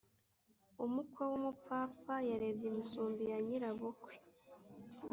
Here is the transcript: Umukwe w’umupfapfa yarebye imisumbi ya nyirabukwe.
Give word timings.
Umukwe 0.85 1.21
w’umupfapfa 1.31 2.15
yarebye 2.29 2.65
imisumbi 2.71 3.23
ya 3.31 3.39
nyirabukwe. 3.47 4.13